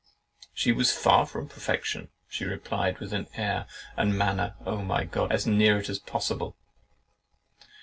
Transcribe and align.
"She 0.51 0.71
was 0.71 0.91
far 0.91 1.27
from 1.27 1.47
perfection," 1.47 2.07
she 2.27 2.43
replied, 2.43 2.97
with 2.97 3.13
an 3.13 3.27
air 3.35 3.67
and 3.95 4.17
manner 4.17 4.55
(oh, 4.65 4.81
my 4.81 5.03
God!) 5.05 5.31
as 5.31 5.45
near 5.45 5.77
it 5.77 5.89
as 5.89 5.99
possible. 5.99 6.55